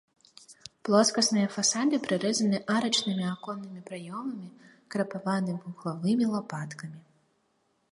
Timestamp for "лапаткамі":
6.35-6.99